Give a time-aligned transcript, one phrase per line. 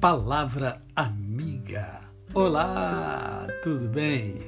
[0.00, 2.00] Palavra Amiga.
[2.32, 4.38] Olá, tudo bem?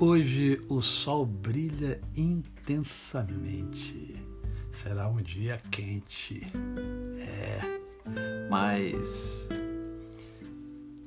[0.00, 4.16] Hoje o sol brilha intensamente.
[4.72, 6.46] Será um dia quente.
[7.18, 7.60] É,
[8.48, 9.50] mas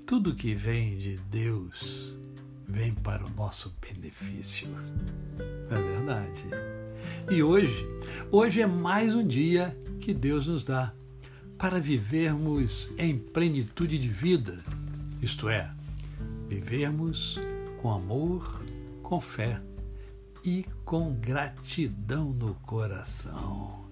[0.05, 2.15] tudo que vem de Deus
[2.67, 4.67] vem para o nosso benefício.
[5.71, 6.45] É verdade.
[7.31, 7.87] E hoje,
[8.31, 10.93] hoje é mais um dia que Deus nos dá
[11.57, 14.63] para vivermos em plenitude de vida,
[15.21, 15.71] isto é,
[16.47, 17.39] vivermos
[17.81, 18.61] com amor,
[19.01, 19.59] com fé
[20.45, 23.85] e com gratidão no coração.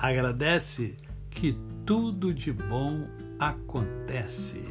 [0.00, 0.96] Agradece
[1.28, 3.04] que tudo de bom
[3.38, 4.62] acontece.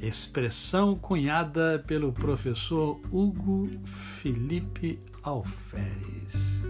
[0.00, 6.68] Expressão cunhada pelo professor Hugo Felipe Alferes.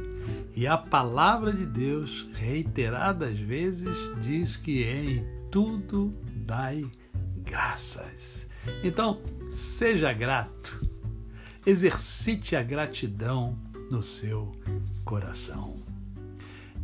[0.55, 6.85] E a palavra de Deus, reiteradas vezes, diz que em tudo dai
[7.43, 8.49] graças.
[8.83, 10.89] Então, seja grato,
[11.67, 13.59] exercite a gratidão
[13.91, 14.53] no seu
[15.05, 15.85] coração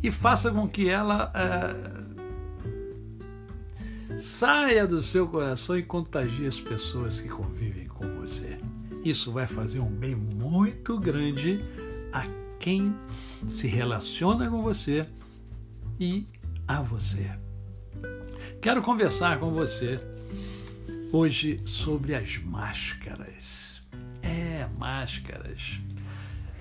[0.03, 2.01] e faça com que ela é,
[4.17, 8.57] saia do seu coração e contagie as pessoas que convivem com você.
[9.03, 11.63] Isso vai fazer um bem muito grande
[12.11, 12.25] a
[12.61, 12.95] quem
[13.47, 15.07] se relaciona com você
[15.99, 16.27] e
[16.67, 17.31] a você.
[18.61, 19.99] Quero conversar com você
[21.11, 23.81] hoje sobre as máscaras.
[24.21, 25.81] É, máscaras.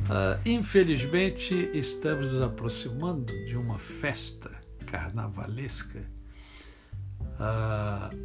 [0.01, 4.51] Uh, infelizmente, estamos nos aproximando de uma festa
[4.87, 6.11] carnavalesca
[7.39, 8.17] uh,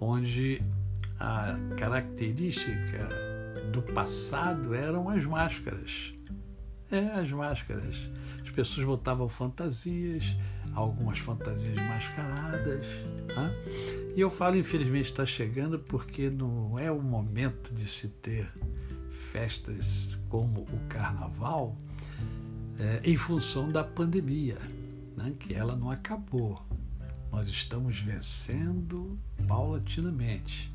[0.00, 0.60] onde
[1.20, 3.08] a característica
[3.70, 6.17] do passado eram as máscaras.
[6.90, 8.08] É, as máscaras.
[8.42, 10.36] As pessoas botavam fantasias,
[10.74, 12.86] algumas fantasias mascaradas.
[14.16, 18.50] E eu falo, infelizmente, está chegando porque não é o momento de se ter
[19.10, 21.76] festas como o carnaval
[22.78, 24.56] é, em função da pandemia,
[25.16, 25.32] né?
[25.38, 26.62] que ela não acabou.
[27.30, 30.72] Nós estamos vencendo paulatinamente.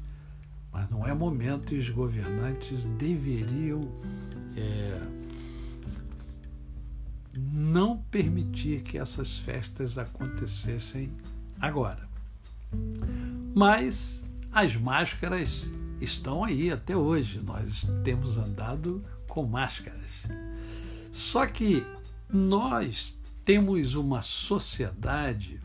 [0.72, 3.82] Mas não é momento e os governantes deveriam.
[4.56, 5.33] É,
[7.36, 11.12] não permitir que essas festas acontecessem
[11.60, 12.08] agora.
[13.56, 20.12] Mas as máscaras estão aí até hoje, nós temos andado com máscaras.
[21.12, 21.86] Só que
[22.30, 25.60] nós temos uma sociedade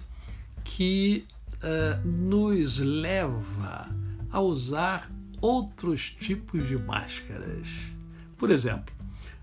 [0.64, 1.24] que
[1.62, 3.88] uh, nos leva
[4.30, 7.68] a usar outros tipos de máscaras.
[8.36, 8.94] Por exemplo,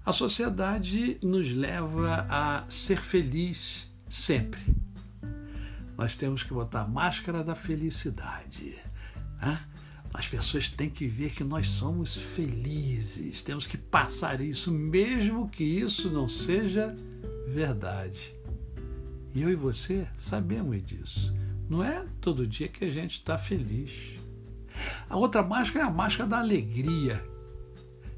[0.05, 4.61] a sociedade nos leva a ser feliz sempre.
[5.97, 8.77] Nós temos que botar a máscara da felicidade.
[9.41, 9.59] Né?
[10.13, 13.41] As pessoas têm que ver que nós somos felizes.
[13.41, 16.95] Temos que passar isso, mesmo que isso não seja
[17.47, 18.35] verdade.
[19.33, 21.33] E eu e você sabemos disso.
[21.67, 24.19] Não é todo dia que a gente está feliz.
[25.09, 27.25] A outra máscara é a máscara da alegria,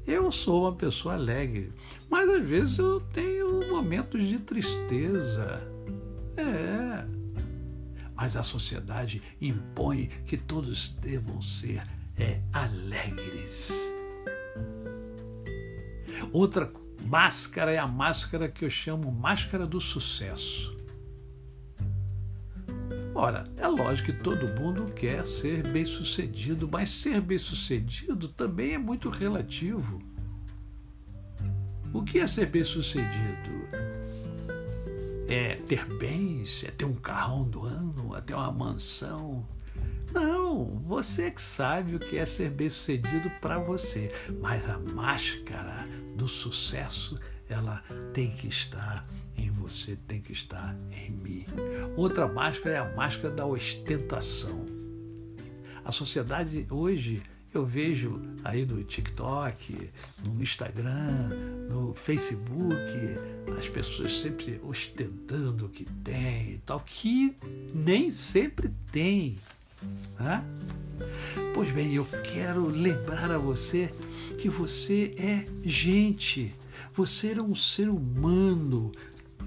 [0.08, 1.70] eu sou uma pessoa alegre,
[2.08, 5.70] mas às vezes eu tenho momentos de tristeza.
[6.34, 7.04] É.
[8.14, 11.82] Mas a sociedade impõe que todos devam ser
[12.16, 13.68] é, alegres.
[16.32, 16.72] Outra
[17.04, 20.77] máscara é a máscara que eu chamo máscara do sucesso.
[23.20, 29.10] Ora, é lógico que todo mundo quer ser bem-sucedido, mas ser bem-sucedido também é muito
[29.10, 30.00] relativo.
[31.92, 33.66] O que é ser bem-sucedido?
[35.28, 39.44] É ter bens, é ter um carrão do ano, é ter uma mansão.
[40.14, 46.28] Não, você que sabe o que é ser bem-sucedido para você, mas a máscara do
[46.28, 47.18] sucesso
[47.48, 47.82] ela
[48.14, 49.04] tem que estar
[49.36, 51.46] em você, tem que estar em mim.
[51.96, 54.66] Outra máscara é a máscara da ostentação.
[55.84, 57.22] A sociedade hoje
[57.52, 59.90] eu vejo aí no TikTok,
[60.24, 61.30] no Instagram,
[61.68, 62.74] no Facebook,
[63.58, 67.36] as pessoas sempre ostentando o que tem e tal, que
[67.74, 69.36] nem sempre tem.
[70.18, 70.44] Né?
[71.54, 73.92] Pois bem, eu quero lembrar a você
[74.38, 76.54] que você é gente,
[76.94, 78.92] você é um ser humano.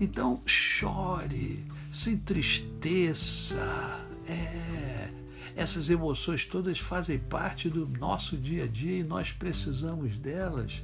[0.02, 4.04] Então chore, se entristeça.
[4.26, 5.12] É,
[5.56, 10.82] essas emoções todas fazem parte do nosso dia a dia e nós precisamos delas.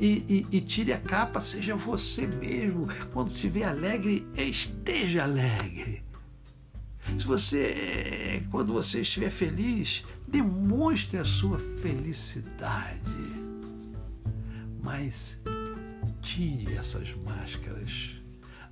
[0.00, 2.88] E, e, e, tire a capa, seja você mesmo.
[3.12, 6.02] Quando estiver alegre, esteja alegre.
[7.16, 13.04] Se você, quando você estiver feliz, demonstre a sua felicidade.
[14.82, 15.40] Mas
[16.24, 18.10] tire essas máscaras.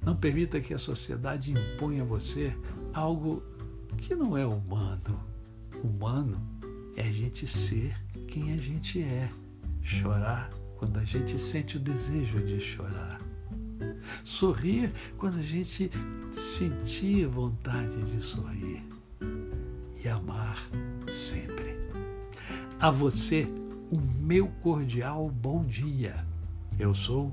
[0.04, 2.56] Não permita que a sociedade imponha a você
[2.92, 3.42] algo
[3.98, 5.20] que não é humano.
[5.84, 6.40] Humano
[6.96, 7.94] é a gente ser
[8.26, 9.30] quem a gente é.
[9.82, 13.20] Chorar quando a gente sente o desejo de chorar.
[14.24, 15.90] Sorrir quando a gente
[16.30, 18.82] sentir vontade de sorrir.
[20.02, 20.58] E amar
[21.10, 21.76] sempre.
[22.80, 23.46] A você,
[23.90, 26.26] o meu cordial bom dia.
[26.78, 27.32] Eu sou